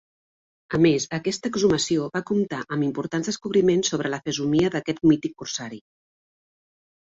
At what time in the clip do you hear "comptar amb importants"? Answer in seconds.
2.29-3.29